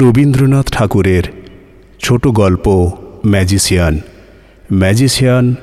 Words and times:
রবীন্দ্রনাথ 0.00 0.66
ঠাকুরের 0.72 1.22
ছোট 1.98 2.26
গল্প 2.26 2.66
ম্যাজিশিয়ান 3.26 4.00
ম্যাজিশিয়ান 4.72 5.54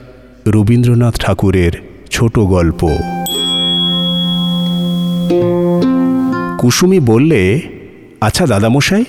রবীন্দ্রনাথ 0.48 1.16
ঠাকুরের 1.20 1.72
ছোট 2.10 2.40
গল্প। 2.40 2.82
কুসুমি 6.58 7.00
বললে 7.00 7.62
আচ্ছা 8.22 8.46
দাদামশাই, 8.46 9.06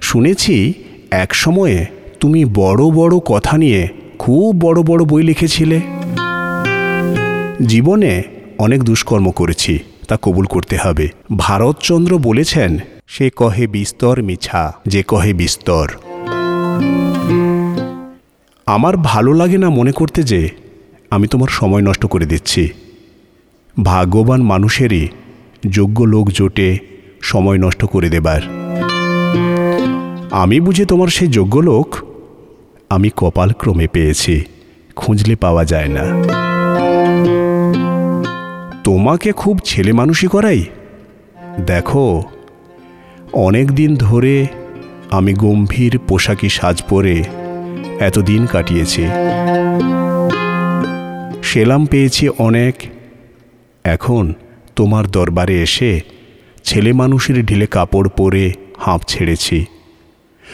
শুনেছি 0.00 0.72
এক 1.10 1.34
সময়ে 1.34 1.86
তুমি 2.20 2.44
বড় 2.44 2.90
বড় 2.90 3.18
কথা 3.18 3.58
নিয়ে 3.58 3.88
খুব 4.18 4.60
বড় 4.60 4.82
বড় 4.82 5.04
বই 5.04 5.22
লিখেছিলে। 5.22 5.80
জীবনে 7.66 8.22
অনেক 8.58 8.82
দুষ্কর্ম 8.82 9.30
করেছি, 9.30 9.78
তা 10.08 10.16
কবুল 10.22 10.44
করতে 10.44 10.76
হবে। 10.76 11.08
ভারতচন্দ্র 11.36 12.18
বলেছেন 12.18 12.78
সে 13.08 13.30
কহে 13.30 13.66
বিস্তর 13.66 14.22
মিছা, 14.22 14.72
যে 14.86 15.02
কহে 15.02 15.32
বিস্তর। 15.32 15.88
আমার 18.66 18.96
ভালো 18.96 19.32
লাগে 19.32 19.58
না 19.58 19.70
মনে 19.70 19.92
করতে 19.92 20.22
যে, 20.22 20.48
আমি 21.10 21.28
তোমার 21.28 21.48
সময় 21.48 21.82
নষ্ট 21.82 22.06
করে 22.06 22.26
দিচ্ছি। 22.26 22.68
ভাগ্যবান 23.82 24.42
মানুষেরই 24.42 25.08
যোগ্য 25.68 26.04
লোক 26.04 26.30
জোটে 26.30 26.78
সময় 27.22 27.58
নষ্ট 27.58 27.84
করে 27.84 28.08
দেবার। 28.08 28.40
আমি 30.30 30.60
বুঝে 30.60 30.84
তোমার 30.84 31.08
সেই 31.08 31.28
যোগ্য 31.28 31.58
লোক, 31.58 31.96
আমি 32.90 33.10
কপাল 33.16 33.52
ক্রমে 33.52 33.86
পেয়েছি, 33.86 34.44
খুঁজলে 34.96 35.36
পাওয়া 35.36 35.64
যায় 35.64 35.88
না। 35.88 36.04
তোমাকে 38.84 39.32
খুব 39.32 39.60
ছেলে 39.64 39.92
মানুষই 39.92 40.26
করাই? 40.26 40.64
দেখো 41.66 42.22
অনেক 43.32 43.72
দিন 43.72 43.96
ধরে 43.96 44.46
আমি 45.10 45.34
গম্ভীর 45.34 45.98
পোশাকি 45.98 46.48
সাজ 46.48 46.82
পরে 46.88 47.24
এতদিন 48.00 48.46
কাটিয়েছি। 48.46 49.06
সেলাম 51.42 51.86
পেয়েছি 51.86 52.28
অনেক। 52.28 52.74
এখন 53.84 54.34
তোমার 54.76 55.06
দরবারে 55.06 55.62
এসে 55.62 56.00
ছেলে 56.64 56.92
মানুষের 56.92 57.46
ঢিলে 57.46 57.66
কাপড় 57.66 58.08
পরে 58.08 58.52
হাঁপ 58.78 59.00
ছেড়েছি। 59.08 59.64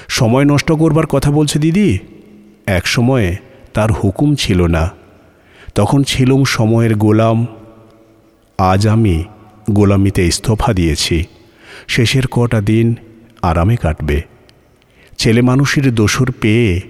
সময় 0.08 0.44
নষ্ট 0.44 0.72
করবার 0.72 1.06
কথা 1.06 1.30
বলছে 1.30 1.58
দিদি। 1.58 1.98
এক 2.66 2.86
সময়ে 2.86 3.36
তার 3.74 3.92
হুকুম 3.92 4.34
ছিল 4.34 4.66
না। 4.66 4.90
তখন 5.74 6.02
ছিলুম 6.02 6.44
সময়ের 6.44 6.94
গোলাম। 6.94 7.46
আজ 8.58 8.86
আমি 8.86 9.24
গোলামিতে 9.70 10.26
ইস্তফা 10.26 10.72
দিয়েছি। 10.72 11.24
শেষের 11.88 12.26
কটা 12.26 12.60
দিন 12.60 12.94
আরামে 13.42 13.76
কাটবে। 13.76 14.22
ছেলে 15.18 15.42
মানুষের 15.42 15.94
দোসর 15.94 16.30
পেয়ে 16.40 16.80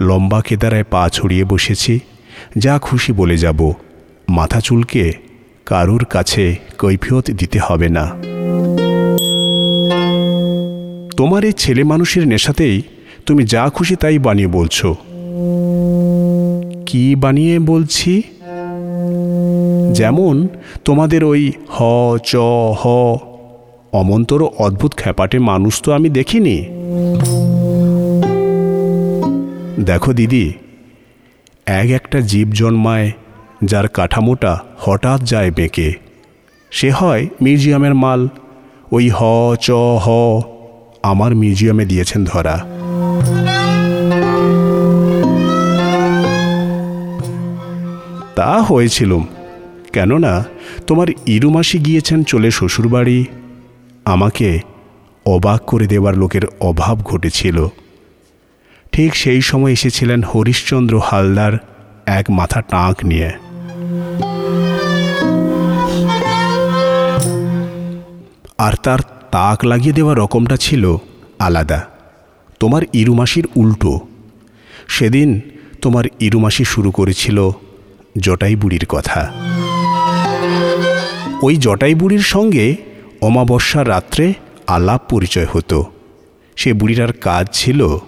লম্বা 0.00 0.40
কেদারায় 0.40 0.84
পা 0.84 1.08
ছড়িয়ে 1.12 1.44
বসেছি, 1.44 1.98
যা 2.58 2.78
খুশি 2.78 3.12
বলে 3.12 3.36
যাব। 3.36 3.72
মাথা 4.28 4.60
চুলকে 4.60 5.12
কারুর 5.66 6.04
কাছে 6.04 6.56
কৈফিয়ত 6.78 7.30
দিতে 7.30 7.58
হবে 7.58 7.88
না। 7.88 8.10
তোমার 11.16 11.44
এই 11.44 11.52
ছেলে 11.52 11.84
মানুষের 11.84 12.28
নেশাতেই 12.28 12.82
তুমি 13.26 13.44
যা 13.44 13.68
খুশি 13.68 13.96
তাই 13.96 14.18
বানিয়ে 14.18 14.48
বলছো। 14.48 14.96
কি 16.86 17.14
বানিয়ে 17.14 17.58
বলছি? 17.58 18.22
যেমন 19.92 20.48
তোমাদের 20.84 21.24
ওই 21.24 21.52
হ, 21.68 21.82
চ, 22.24 22.36
হ 22.76 22.86
অমন্তর 23.92 24.42
অদ্ভুত 24.42 24.94
খ্যাপাটে 24.94 25.38
মানুষ 25.38 25.82
তো 25.82 25.92
আমি 25.92 26.08
দেখিনি। 26.08 26.64
দেখো 29.80 30.12
দিদি, 30.12 30.52
এক 31.66 31.90
একটা 31.90 32.20
জীব 32.20 32.48
জন্মায়, 32.50 33.12
যার 33.64 33.88
কাঠামোটা 33.88 34.58
হঠাৎ 34.78 35.22
যায় 35.22 35.50
বেঁকে। 35.50 35.92
সে 36.70 36.90
হয় 36.90 37.26
মিউজিয়ামের 37.42 37.94
মাল। 37.94 38.28
ওই 38.92 39.08
হ, 39.08 39.22
চ, 39.60 39.70
হ 39.70 40.10
আমার 41.02 41.34
মিউজিয়ামে 41.34 41.84
দিয়েছেন 41.84 42.24
ধরা। 42.24 42.64
তা 48.34 48.62
হয়েছিলুম 48.62 49.26
কেননা 49.92 50.44
তোমার 50.86 51.06
ইরুমাসি 51.26 51.78
গিয়েছেন 51.78 52.22
চলে 52.22 52.50
শ্বশুরবাড়ি। 52.50 53.24
আমাকে 54.04 54.60
অবাক 55.26 55.62
করে 55.62 55.86
দেওয়ার 55.86 56.16
লোকের 56.16 56.42
অভাব 56.60 57.02
ঘটেছিল। 57.02 57.66
ঠিক 58.92 59.16
সেই 59.16 59.40
সময় 59.40 59.72
এসেছিলেন 59.72 60.22
হরিশ্চন্দ্র 60.22 61.02
হালদার 61.04 61.52
এক 62.06 62.30
মাথা 62.30 62.62
টাঁক 62.62 63.04
নিয়ে। 63.04 63.30
আর 68.58 68.72
তার 68.82 68.98
তাক 69.30 69.64
লাগিয়ে 69.64 69.92
দেওয়া 69.92 70.14
রকমটা 70.14 70.56
ছিল 70.56 70.96
আলাদা। 71.38 71.86
তোমার 72.60 72.82
ইরুমাসির 72.92 73.48
উল্টো। 73.56 74.00
সেদিন 74.88 75.40
তোমার 75.82 76.04
ইরুমাসি 76.20 76.64
শুরু 76.64 76.90
করেছিল 76.90 77.50
জটাই 78.18 78.56
বুড়ির 78.56 78.86
কথা। 78.88 79.32
ওই 81.42 81.56
জটাই 81.56 81.94
বুড়ির 81.94 82.18
সঙ্গে 82.18 82.76
অমাবস্যার 83.22 83.88
রাত্রে 83.88 84.32
আলাপ 84.66 85.00
পরিচয় 85.10 85.46
হতো। 85.52 85.84
সে 86.56 86.72
বুড়িটার 86.72 87.12
কাজ 87.12 87.46
ছিল 87.52 87.98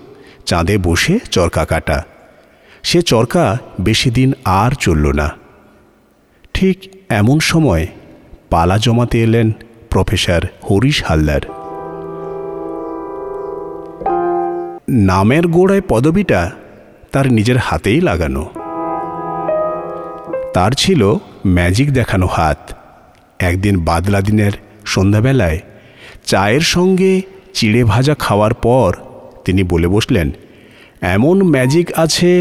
চাঁদে 0.47 0.79
বসে 0.79 1.19
চরকা 1.31 1.65
কাটা। 1.65 2.05
সে 2.83 3.03
চরকা 3.03 3.59
বেশি 3.81 4.11
দিন 4.11 4.33
আর 4.45 4.71
চলল 4.71 5.13
না। 5.13 5.31
ঠিক 6.55 6.79
এমন 7.09 7.39
সময় 7.39 7.87
পালা 8.51 8.79
জমাতে 8.79 9.23
এলেন 9.23 9.53
প্রফেসর 9.91 10.41
হরিশ 10.71 11.05
হালদার। 11.05 11.41
নামের 14.89 15.47
গোড়ায় 15.47 15.81
পদবিটা 15.89 16.51
তার 17.13 17.33
নিজের 17.33 17.57
হাতেই 17.59 18.01
লাগানো। 18.01 18.51
তার 20.55 20.73
ছিল 20.73 21.15
ম্যাজিক 21.47 21.93
দেখানো 21.93 22.27
হাত। 22.27 22.73
একদিন 23.39 23.85
বাদলা 23.85 24.21
দিনের 24.21 24.53
সন্ধ্যাবেলায়। 24.95 25.59
চায়ের 26.27 26.65
সঙ্গে 26.75 27.13
চিড়ে 27.55 27.83
ভাজা 27.85 28.15
খাওয়ার 28.15 28.55
পর 28.67 28.91
তিনি 29.45 29.63
বলে 29.63 29.89
বসলেন, 29.89 30.29
এমন 31.15 31.37
ম্যাজিক 31.51 31.87
আছে 31.97 32.33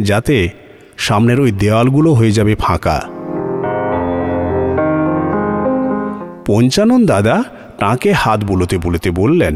যাতে 0.00 0.36
সামনের 0.96 1.38
ওই 1.40 1.50
দেওয়ালগুলো 1.52 2.10
হয়ে 2.12 2.36
যাবে 2.38 2.54
ফাঁকা। 2.54 2.98
পঞ্চানন 6.46 7.00
দাদা 7.06 7.36
তাঁকে 7.78 8.10
হাত 8.12 8.40
বুলোতে 8.44 8.76
বুলোতে 8.78 9.10
বললেন, 9.10 9.54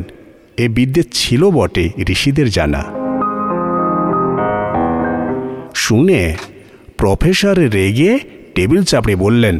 এ 0.56 0.66
বিদ্যে 0.68 1.02
ছিল 1.12 1.42
বটে 1.50 1.84
ঋষিদের 2.08 2.48
জানা। 2.50 2.82
শুনে 5.74 6.20
প্রফেসর 6.98 7.56
রেগে 7.76 8.12
টেবিল 8.54 8.82
চাপড়ে 8.82 9.14
বললেন, 9.16 9.56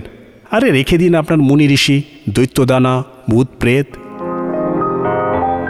আরে 0.51 0.69
রেখে 0.71 0.97
দিন 0.99 1.13
আপনার 1.15 1.41
মুনি 1.49 1.67
ঋষি। 1.69 1.99
দৈত্যদানা 2.35 3.03
ভূত 3.31 3.49
প্রেত 3.61 3.87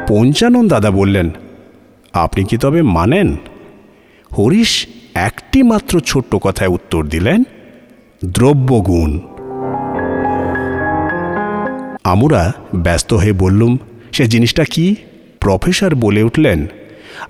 পঞ্চানন 0.08 0.68
দাদা 0.68 0.90
বললেন, 0.90 1.30
আপনি 2.14 2.44
কি 2.44 2.56
তবে 2.58 2.82
মানেন? 2.82 3.36
হরিশ 4.38 4.86
একটি 5.14 5.62
মাত্র 5.62 6.00
ছোট্ট 6.00 6.34
কথায় 6.34 6.68
উত্তর 6.68 7.06
দিলেন, 7.06 7.42
দ্রব্যগুণ। 8.24 9.20
আমরা 12.04 12.52
ব্যস্ত 12.74 13.14
হয়ে 13.14 13.32
বললুম, 13.32 13.78
সে 14.12 14.26
জিনিসটা 14.26 14.64
কি? 14.64 14.96
প্রফেসর 15.40 15.94
বলে 15.94 16.22
উঠলেন, 16.22 16.66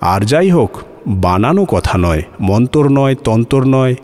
আর 0.00 0.20
যাই 0.20 0.50
হোক, 0.50 0.80
বানানো 1.08 1.64
কথা 1.64 1.98
নয়, 1.98 2.22
মন্তর 2.40 2.88
নয়, 2.88 3.14
তন্তর 3.14 3.64
নয়, 3.64 3.94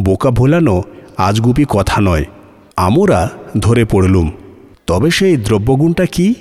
বোকা 0.00 0.30
ভোলানো, 0.30 0.82
আজগুপি 1.16 1.64
কথা 1.68 2.00
নয়। 2.00 2.24
আমরা 2.76 3.30
ধরে 3.58 3.84
পড়লুম 3.84 4.30
তবে 4.86 5.10
সেই 5.10 5.36
দ্রব্যগুণটা 5.36 6.06
কি? 6.06 6.34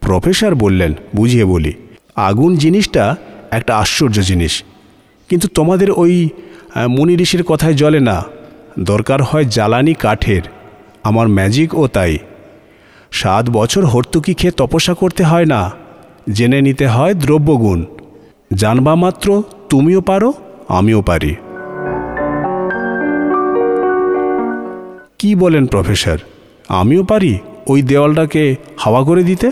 প্রফেসর 0.00 0.54
বললেন, 0.54 0.92
বুঝিয়ে 1.16 1.44
বলি। 1.44 1.72
আগুন 2.16 2.56
জিনিসটা 2.56 3.16
একটা 3.50 3.78
আশ্চর্য 3.78 4.20
জিনিস। 4.20 4.62
কিন্তু 5.28 5.48
তোমাদের 5.48 5.90
ওই 5.90 6.28
মুনি 6.88 7.14
ঋষির 7.14 7.42
কথায় 7.42 7.74
জ্বলে 7.74 8.00
না। 8.00 8.24
দরকার 8.78 9.22
হয় 9.22 9.44
জ্বালানি 9.44 9.94
কাঠের। 9.94 10.42
আমার 11.02 11.28
ম্যাজিক 11.28 11.74
ও 11.74 11.86
তাই। 11.86 12.18
সাত 13.10 13.50
বছর 13.50 13.84
হর্তুকি 13.84 14.34
খেয়ে 14.34 14.52
তপস্যা 14.56 14.94
করতে 14.94 15.24
হয় 15.24 15.44
না। 15.44 15.70
জেনে 16.32 16.60
নিতে 16.60 16.86
হয় 16.86 17.14
দ্রব্যগুণ। 17.14 17.84
জানবা 18.54 18.94
মাত্র, 18.94 19.42
তুমিও 19.70 20.00
পারো, 20.00 20.32
আমিও 20.68 21.02
পারি। 21.02 21.34
কি 25.18 25.34
বলেন 25.34 25.66
প্রফেসর? 25.66 26.18
আমিও 26.68 27.04
পারি 27.04 27.38
ওই 27.66 27.82
দেওয়ালটাকে 27.82 28.56
হাওয়া 28.78 29.04
করে 29.04 29.22
দিতে? 29.22 29.50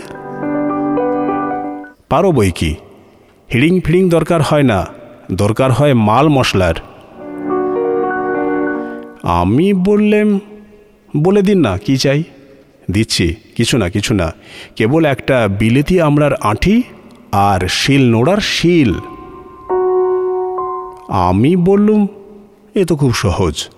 পারো 2.09 2.31
বই 2.31 2.51
কি? 2.51 2.75
হিড়িং 3.53 3.79
ফিড়িং 3.79 4.09
দরকার 4.09 4.41
হয় 4.41 4.63
না, 4.63 4.87
দরকার 5.31 5.71
হয় 5.71 5.93
মাল 5.93 6.27
মশলার। 6.27 6.73
আমি 9.23 9.73
বললেম, 9.73 10.39
বলে 11.17 11.41
দিন 11.41 11.59
না, 11.59 11.77
কি 11.77 11.97
চাই? 11.97 12.23
দিচ্ছি, 12.91 13.35
কিছু 13.55 13.77
না 13.77 13.89
কিছু 13.89 14.13
না। 14.13 14.33
কেবল 14.75 15.05
একটা 15.05 15.47
বিলেতি 15.59 16.01
আমড়ার 16.01 16.33
আঁঠি 16.33 16.83
আর 17.31 17.67
শিল 17.67 18.11
নোড়ার 18.11 18.37
শিল। 18.37 18.93
আমি 21.09 21.55
বললুম, 21.55 22.07
এ 22.75 22.85
তো 22.85 22.95
খুব 22.95 23.13
সহজ। 23.13 23.69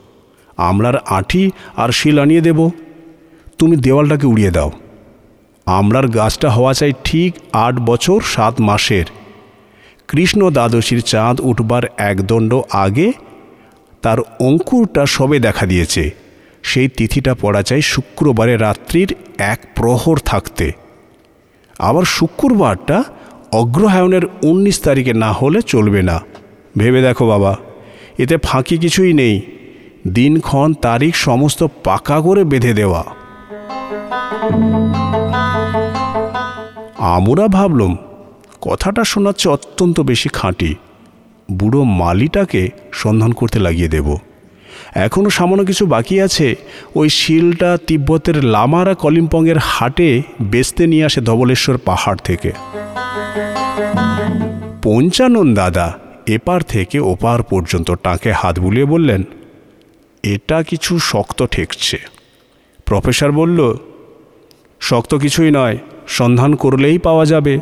আমরার 0.57 0.97
আঁঠি 0.97 1.51
আর 1.77 1.89
শিল 1.89 2.19
আনিয়ে 2.19 2.41
দেব। 2.41 2.69
তুমি 3.57 3.75
দেওয়ালটাকে 3.75 4.27
উড়িয়ে 4.27 4.51
দাও। 4.51 4.71
আমরার 5.65 6.07
গাছটা 6.07 6.49
হওয়া 6.49 6.73
চাই 6.73 6.93
ঠিক 7.03 7.33
আট 7.53 7.79
বছর 7.79 8.21
সাত 8.21 8.61
মাসের। 8.61 9.05
কৃষ্ণ 10.07 10.49
দ্বাদশীর 10.49 11.01
চাঁদ 11.01 11.41
উঠবার 11.41 11.83
একদণ্ড 11.97 12.61
আগে 12.71 13.11
তার 14.01 14.19
অঙ্কুরটা 14.39 15.05
সবে 15.05 15.39
দেখা 15.39 15.65
দিয়েছে। 15.65 16.11
সেই 16.63 16.87
তিথিটা 16.87 17.35
পড়া 17.41 17.61
চাই 17.61 17.81
শুক্রবারে 17.81 18.57
রাত্রির 18.57 19.15
এক 19.37 19.59
প্রহর 19.75 20.17
থাকতে। 20.17 20.71
আবার 21.79 22.03
শুক্রবারটা 22.03 23.03
অগ্রহায়ণের 23.51 24.25
উনিশ 24.43 24.79
তারিখে 24.79 25.13
না 25.13 25.31
হলে 25.31 25.61
চলবে 25.61 26.01
না। 26.01 26.21
ভেবে 26.77 27.01
দেখো 27.01 27.27
বাবা, 27.27 27.57
এতে 28.17 28.37
ফাঁকি 28.37 28.77
কিছুই 28.77 29.13
নেই। 29.13 29.41
দিনক্ষণ 30.07 30.73
তারিখ 30.73 31.15
সমস্ত 31.15 31.63
পাকা 31.83 32.21
করে 32.21 32.43
বেঁধে 32.43 32.73
দেওয়া। 32.73 33.05
আমরা 36.99 37.47
ভাবলুম, 37.47 37.97
কথাটা 38.61 39.03
শোনাচ্ছে 39.03 39.49
অত্যন্ত 39.49 39.99
বেশি 39.99 40.29
খাঁটি। 40.33 40.75
বুড়ো 41.51 41.83
মালিটাকে 41.83 42.69
সন্ধান 42.91 43.31
করতে 43.31 43.59
লাগিয়ে 43.59 43.87
দেব। 43.87 44.17
এখনও 44.95 45.29
সামান্য 45.29 45.65
কিছু 45.65 45.85
বাকি 45.85 46.21
আছে, 46.21 46.55
ওই 46.95 47.09
শিলটা 47.09 47.77
তিব্বতের 47.87 48.43
লামারা 48.43 48.93
কলিম্পংয়ের 48.93 49.57
হাটে 49.57 50.21
বেচতে 50.41 50.87
নিয়ে 50.87 51.05
আসে 51.05 51.21
ধবলেশ্বর 51.21 51.77
পাহাড় 51.77 52.17
থেকে। 52.23 52.51
পঞ্চানন 54.83 55.53
দাদা 55.53 55.93
এপার 56.27 56.61
থেকে 56.61 56.99
ওপার 56.99 57.43
পর্যন্ত 57.43 57.91
টাকে 58.03 58.31
হাত 58.31 58.59
বুলিয়ে 58.59 58.85
বললেন, 58.85 59.23
এটা 60.23 60.63
কিছু 60.63 60.99
শক্ত 60.99 61.45
ঠেকছে। 61.45 61.97
প্রফেসর 62.85 63.31
বলল 63.31 63.77
শক্ত 64.87 65.15
কিছুই 65.15 65.51
নয়, 65.51 65.77
সন্ধান 66.07 66.55
করলেই 66.55 66.97
পাওয়া 66.97 67.25
যাবে। 67.25 67.59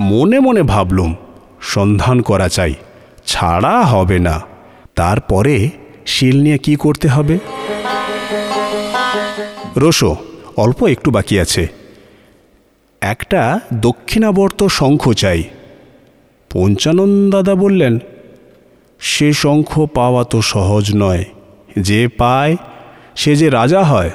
মনে 0.00 0.40
মনে 0.40 0.62
ভাবলুম, 0.62 1.14
সন্ধান 1.60 2.22
করা 2.22 2.48
চাই, 2.48 2.74
ছাড়া 3.26 3.82
হবে 3.82 4.18
না। 4.18 4.40
তারপরে 4.94 5.70
শিল 6.06 6.42
নিয়ে 6.42 6.58
কি 6.58 6.76
করতে 6.76 7.08
হবে? 7.08 7.38
রসো 9.76 10.16
অল্প 10.56 10.84
একটু 10.84 11.10
বাকি 11.10 11.40
আছে। 11.40 11.68
একটা 13.00 13.60
দক্ষিণাবর্ত 13.74 14.66
শঙ্খ 14.66 15.12
চাই। 15.12 15.42
পঞ্চানন 16.50 17.30
দাদা 17.30 17.54
বললেন, 17.54 17.98
সে 19.00 19.32
শঙ্খ 19.32 19.86
পাওয়া 19.94 20.24
তো 20.24 20.42
সহজ 20.42 20.96
নয়। 20.96 21.24
যে 21.78 22.08
পায়, 22.08 22.56
সে 23.16 23.36
যে 23.36 23.50
রাজা 23.50 23.82
হয় 23.82 24.10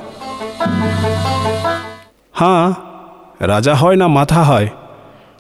হ্যাঁ 2.44 2.74
রাজা 3.48 3.74
হয় 3.76 3.96
না 3.96 4.08
মাথা 4.08 4.44
হয়। 4.44 4.68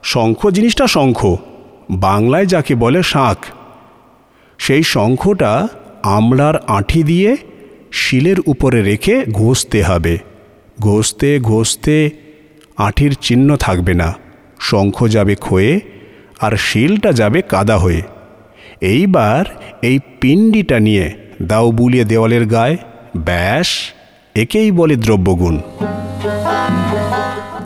শঙ্খ 0.03 0.47
জিনিসটা 0.47 0.87
শঙ্খ, 0.87 1.37
বাংলায় 1.91 2.45
যাকে 2.45 2.75
বলে 2.75 3.03
শাঁখ। 3.03 3.37
সেই 4.57 4.83
শঙ্খটা 4.83 5.67
আমলার 6.03 6.55
আঁঠি 6.67 7.03
দিয়ে 7.03 7.37
শিলের 7.91 8.39
উপরে 8.45 8.81
রেখে 8.81 9.15
ঘষতে 9.33 9.83
হবে। 9.83 10.17
ঘষতে 10.79 11.39
ঘষতে 11.39 12.09
আঁঠির 12.77 13.13
চিহ্ন 13.21 13.55
থাকবে 13.55 13.93
না। 13.93 14.13
শঙ্খ 14.59 14.97
যাবে 15.07 15.35
খোয়ে 15.35 15.79
আর 16.41 16.57
শিলটা 16.57 17.11
যাবে 17.11 17.41
কাদা 17.41 17.77
হয়ে। 17.77 18.01
এইবার 18.81 19.45
এই 19.81 19.99
পিণ্ডিটা 20.21 20.79
নিয়ে 20.79 21.05
দাও 21.41 21.71
বুলিয়ে 21.71 22.05
দেওয়ালের 22.05 22.45
গায়ে 22.45 22.77
ব্যাস, 23.17 23.67
একেই 24.35 24.71
বলে 24.71 24.95
দ্রব্যগুণ। 24.95 25.61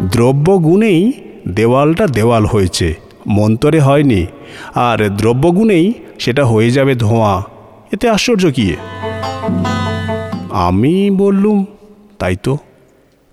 দ্রব্যগুণেই 0.01 1.11
দেওয়ালটা 1.47 2.07
দেওয়াল 2.07 2.45
হয়েছে, 2.45 2.95
মন্তরে 3.27 3.79
হয়নি। 3.79 4.25
আর 4.75 5.09
দ্রব্যগুণেই 5.09 5.94
সেটা 6.19 6.45
হয়ে 6.45 6.71
যাবে 6.71 6.95
ধোঁয়া। 6.95 7.44
এতে 7.91 8.09
আশ্চর্য 8.09 8.51
কী 8.51 8.75
আমি 10.51 11.09
বললুম, 11.09 11.65
তাই 12.19 12.35
তো। 12.44 12.57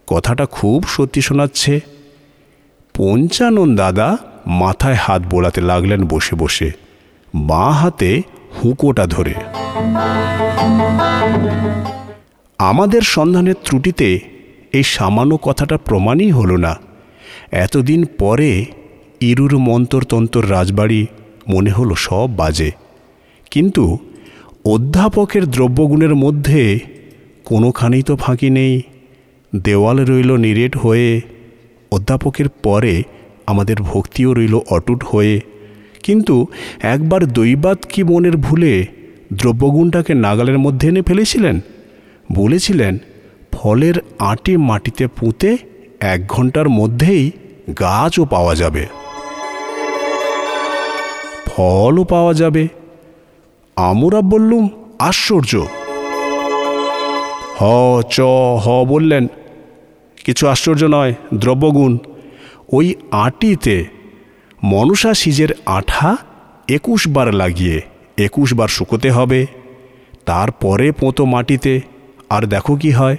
কথাটা 0.06 0.46
খুব 0.46 0.84
সত্যি 0.88 1.20
শোনাচ্ছে। 1.20 1.80
পঞ্চানন 2.94 3.76
দাদা 3.76 4.16
মাথায় 4.46 4.94
হাত 4.94 5.22
বোলাতে 5.22 5.60
লাগলেন 5.60 6.06
বসে 6.06 6.36
বসে, 6.36 6.70
বাঁ 7.34 7.70
হাতে 7.70 8.22
হুঁকোটা 8.64 9.06
ধরে। 9.06 9.34
আমাদের 12.58 13.02
সন্ধানের 13.02 13.54
ত্রুটিতে 13.64 14.33
এই 14.74 14.84
সামান্য 14.86 15.32
কথাটা 15.42 15.76
প্রমাণই 15.76 16.30
হলো 16.30 16.56
না। 16.56 16.72
এতদিন 17.52 18.00
পরে 18.18 18.50
ইরুর 19.20 19.54
মন্তরতন্তর 19.58 20.44
রাজবাড়ি 20.50 21.06
মনে 21.48 21.70
হলো 21.70 21.94
সব 21.94 22.28
বাজে। 22.36 22.70
কিন্তু 23.50 23.84
অধ্যাপকের 24.64 25.44
দ্রব্যগুণের 25.46 26.14
মধ্যে 26.14 26.62
কোনোখানেই 27.44 28.02
তো 28.02 28.14
ফাঁকি 28.16 28.50
নেই। 28.50 28.74
দেওয়াল 29.52 29.98
রইল 30.04 30.30
নিরেট 30.36 30.76
হয়ে, 30.76 31.20
অধ্যাপকের 31.92 32.48
পরে 32.48 33.02
আমাদের 33.46 33.76
ভক্তিও 33.76 34.30
রইল 34.34 34.54
অটুট 34.70 35.00
হয়ে। 35.04 35.40
কিন্তু 36.02 36.46
একবার 36.94 37.22
দৈবাত 37.26 37.78
কি 37.88 38.00
মনের 38.02 38.36
ভুলে 38.36 38.72
দ্রব্যগুণটাকে 39.32 40.12
নাগালের 40.14 40.58
মধ্যে 40.58 40.86
এনে 40.88 41.02
ফেলেছিলেন? 41.02 41.56
বলেছিলেন 42.32 42.98
ফলের 43.54 43.94
আঁটি 44.18 44.56
মাটিতে 44.56 45.06
পুঁতে 45.06 45.56
এক 46.00 46.26
ঘণ্টার 46.26 46.68
মধ্যেই 46.68 47.30
গাছও 47.80 48.24
পাওয়া 48.24 48.54
যাবে। 48.54 48.86
ফলও 51.46 52.04
পাওয়া 52.04 52.34
যাবে। 52.34 52.68
আমরা 53.76 54.20
বললুম 54.20 54.68
আশ্চর্য। 54.98 55.66
হ, 57.60 57.64
চ, 58.10 58.20
হ 58.64 58.84
বললেন, 58.84 59.26
কিছু 60.24 60.48
আশ্চর্য 60.48 60.84
নয়, 60.84 61.14
দ্রব্যগুণ। 61.34 61.98
ওই 62.72 62.94
আটিতে 63.10 63.84
মনসা 64.62 65.14
সিজের 65.14 65.48
আঠা 65.66 66.16
একুশ 66.68 67.08
বার 67.08 67.34
লাগিয়ে, 67.34 67.80
একুশ 68.18 68.54
বার 68.54 68.68
শুকোতে 68.68 69.10
হবে। 69.10 69.46
তারপরে 70.26 70.92
পোঁতো 70.92 71.24
মাটিতে 71.24 71.80
আর 72.30 72.42
দেখো 72.46 72.76
কি 72.76 72.90
হয়। 72.90 73.16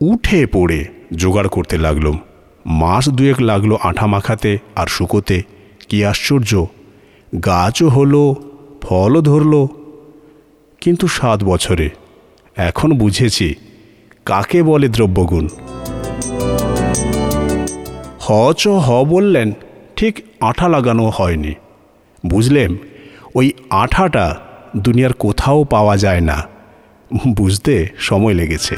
উঠে 0.00 0.46
পড়ে 0.46 0.84
জোগাড় 1.12 1.48
করতে 1.48 1.78
লাগলুম 1.78 2.18
মাস 2.66 3.08
দুয়েক 3.08 3.40
লাগল 3.40 3.76
আঠা 3.82 4.06
মাখাতে 4.06 4.58
আর 4.76 4.86
শুকোতে। 4.86 5.42
কি 5.88 6.04
আশ্চর্য। 6.04 6.66
গাছও 7.44 7.88
হলো, 7.88 8.34
ফলও 8.82 9.20
ধরল। 9.20 9.66
কিন্তু 10.80 11.06
সাত 11.08 11.44
বছরে, 11.44 11.90
এখন 12.56 12.98
বুঝেছি 12.98 13.54
কাকে 14.24 14.62
বলে 14.62 14.88
দ্রব্যগুণ। 14.88 15.48
হ 18.20 18.52
চ 18.52 18.68
হ 18.68 19.04
বললেন, 19.04 19.52
ঠিক 19.96 20.24
আঠা 20.40 20.68
লাগানো 20.68 21.10
হয়নি। 21.14 21.54
বুঝলেম 22.26 22.76
ওই 23.34 23.52
আঠাটা 23.70 24.36
দুনিয়ার 24.76 25.12
কোথাও 25.12 25.64
পাওয়া 25.64 25.96
যায় 25.96 26.20
না। 26.20 26.46
বুঝতে 27.28 27.88
সময় 27.98 28.34
লেগেছে। 28.34 28.76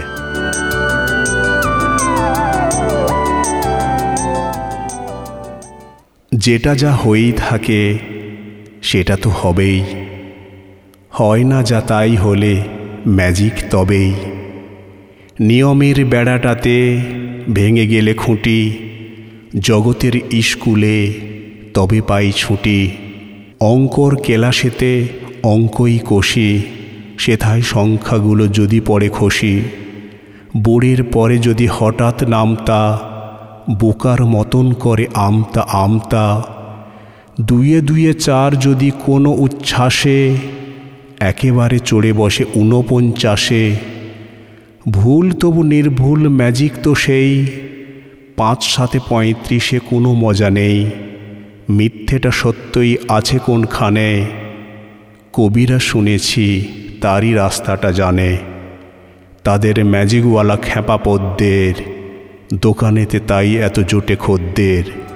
যেটা 6.35 6.75
যা 6.75 6.92
হয়েই 6.92 7.33
থাকে, 7.33 7.99
সেটা 8.83 9.16
তো 9.16 9.30
হবেই। 9.30 9.85
হয় 11.11 11.45
না 11.45 11.62
যা 11.62 11.80
তাই 11.80 12.16
হলে 12.16 12.62
ম্যাজিক 13.07 13.52
তবেই। 13.71 14.14
নিয়মের 15.40 16.04
বেড়াটাতে 16.04 17.00
ভেঙে 17.54 17.87
গেলে 17.87 18.14
খুঁটি, 18.14 18.78
জগতের 19.59 20.42
স্কুলে 20.42 21.12
তবে 21.75 22.00
পাই 22.00 22.33
ছুটি। 22.33 22.90
অঙ্কর 23.61 24.17
কেলাসেতে 24.17 25.09
অঙ্কই 25.43 25.99
কষি, 26.05 26.62
সেথায় 27.19 27.62
সংখ্যাগুলো 27.62 28.47
যদি 28.49 28.81
পড়ে 28.81 29.09
খসি, 29.09 29.62
বোড়ের 30.57 31.05
পরে 31.05 31.38
যদি 31.38 31.67
হঠাৎ 31.67 32.23
নামতা, 32.25 32.99
বোকার 33.79 34.25
মতন 34.25 34.73
করে 34.73 35.07
আমতা 35.15 35.61
আমতা, 35.61 36.43
দুয়ে 37.41 37.81
দুয়ে 37.81 38.15
চার 38.15 38.61
যদি 38.61 38.91
কোনো 39.07 39.31
উচ্ছ্বাসে, 39.31 40.37
একেবারে 41.21 41.79
চড়ে 41.79 42.12
বসে 42.12 42.45
ঊনপঞ্চাশে, 42.55 43.77
ভুল 44.91 45.31
তবু 45.33 45.62
নির্ভুল 45.62 46.29
ম্যাজিক 46.29 46.73
তো 46.83 46.95
সেই, 46.95 47.47
পাঁচ 48.37 48.65
সাথে 48.65 48.99
পঁয়ত্রিশে 49.09 49.79
কোনো 49.79 50.15
মজা 50.15 50.50
নেই। 50.50 50.91
মিথ্যেটা 51.68 52.30
সত্যই 52.30 52.96
আছে 53.08 53.38
কোনখানে? 53.38 54.26
কবিরা 55.32 55.78
শুনেছি 55.78 56.64
তারই 57.00 57.32
রাস্তাটা 57.32 57.92
জানে। 57.92 58.37
তাদের 59.44 59.84
ম্যাজিকওয়ালা 59.84 60.56
খ্যাপা 60.56 60.96
পদ্মের, 60.96 61.75
দোকানেতে 62.54 63.20
তাই 63.20 63.56
এত 63.56 63.80
জোটে 63.80 64.16
খদ্দের। 64.16 65.08